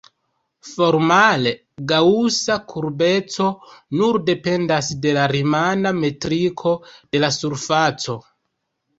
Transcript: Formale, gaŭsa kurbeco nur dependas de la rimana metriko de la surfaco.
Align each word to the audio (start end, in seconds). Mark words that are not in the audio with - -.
Formale, 0.67 1.49
gaŭsa 1.89 2.55
kurbeco 2.71 3.45
nur 3.99 4.17
dependas 4.29 4.89
de 5.03 5.13
la 5.17 5.25
rimana 5.33 5.91
metriko 5.99 6.73
de 6.95 7.21
la 7.25 7.31
surfaco. 7.37 8.17